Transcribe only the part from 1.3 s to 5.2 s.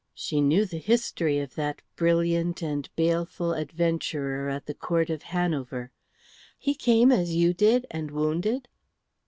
of that brilliant and baleful adventurer at the Court